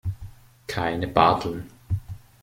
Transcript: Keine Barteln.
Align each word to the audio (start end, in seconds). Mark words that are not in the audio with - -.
Keine 0.65 1.05
Barteln. 1.07 1.69